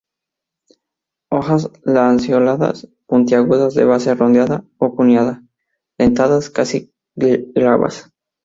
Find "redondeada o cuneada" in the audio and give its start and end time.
4.15-5.43